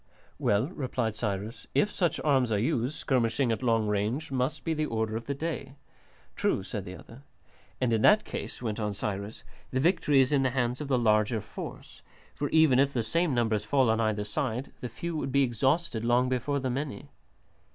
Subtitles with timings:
[0.39, 4.87] "Well," replied Cyrus, "if such arms are used, skirmishing at long range must be the
[4.87, 5.75] order of the day."
[6.35, 7.21] "True," said the other.
[7.79, 10.97] "And in that case," went on Cyrus, "the victory is in the hands of the
[10.97, 12.01] larger force;
[12.33, 16.03] for even if the same numbers fall on either side, the few would be exhausted
[16.03, 17.11] long before the many."